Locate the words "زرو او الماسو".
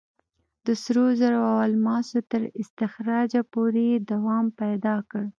1.19-2.17